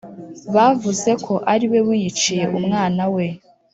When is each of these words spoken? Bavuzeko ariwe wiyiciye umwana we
Bavuzeko 0.55 1.33
ariwe 1.53 1.79
wiyiciye 1.87 2.43
umwana 2.59 3.03
we 3.13 3.25